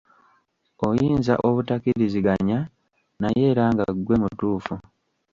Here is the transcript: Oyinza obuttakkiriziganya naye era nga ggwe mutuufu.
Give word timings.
Oyinza 0.87 1.33
obuttakkiriziganya 1.47 2.59
naye 3.21 3.41
era 3.51 3.63
nga 3.73 3.85
ggwe 3.97 4.15
mutuufu. 4.21 4.75